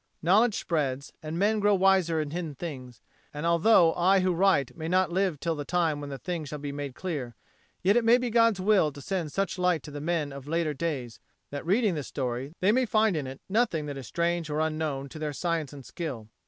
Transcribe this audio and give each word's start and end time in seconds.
Knowledge 0.23 0.55
spreads, 0.57 1.13
and 1.21 1.37
men 1.37 1.59
grow 1.59 1.75
wiser 1.75 2.19
in 2.19 2.31
hidden 2.31 2.55
things; 2.55 3.01
and 3.31 3.45
although 3.45 3.93
I 3.93 4.21
who 4.21 4.33
write 4.33 4.75
may 4.75 4.87
not 4.87 5.11
live 5.11 5.39
till 5.39 5.53
the 5.53 5.63
time 5.63 6.01
when 6.01 6.09
the 6.09 6.17
thing 6.17 6.43
shall 6.43 6.57
be 6.57 6.71
made 6.71 6.95
clear, 6.95 7.35
yet 7.83 7.95
it 7.95 8.03
may 8.03 8.17
be 8.17 8.31
God's 8.31 8.59
will 8.59 8.91
to 8.93 8.99
send 8.99 9.31
such 9.31 9.59
light 9.59 9.83
to 9.83 9.91
the 9.91 10.01
men 10.01 10.33
of 10.33 10.47
later 10.47 10.73
days 10.73 11.19
that, 11.51 11.67
reading 11.67 11.93
this 11.93 12.07
story, 12.07 12.55
they 12.61 12.71
may 12.71 12.87
find 12.87 13.15
in 13.15 13.27
it 13.27 13.41
nothing 13.47 13.85
that 13.85 13.95
is 13.97 14.07
strange 14.07 14.49
or 14.49 14.59
unknown 14.59 15.07
to 15.09 15.19
their 15.19 15.33
science 15.33 15.71
and 15.71 15.85
skill. 15.85 16.29